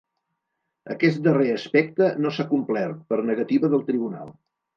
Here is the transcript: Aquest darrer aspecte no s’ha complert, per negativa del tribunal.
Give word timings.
Aquest 0.95 1.19
darrer 1.27 1.49
aspecte 1.55 2.07
no 2.23 2.33
s’ha 2.39 2.47
complert, 2.55 3.05
per 3.13 3.21
negativa 3.29 3.71
del 3.77 3.87
tribunal. 3.93 4.35